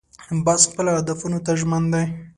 باز 0.45 0.61
خپلو 0.71 0.91
اهدافو 0.95 1.27
ته 1.45 1.51
ژمن 1.59 1.83
دی 1.91 2.03